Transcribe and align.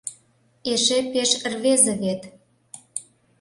Эше 0.71 0.99
пеш 1.11 1.31
рвезе 1.51 1.93
вет. 2.01 2.21